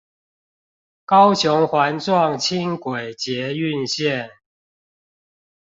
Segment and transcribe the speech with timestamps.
[1.05, 4.31] 高雄環狀輕軌捷運線